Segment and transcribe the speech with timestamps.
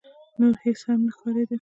[0.39, 1.49] نور هيڅ هم نه ښکارېدل.